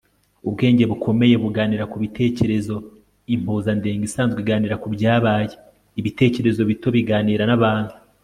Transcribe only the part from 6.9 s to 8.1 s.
biganira n'abantu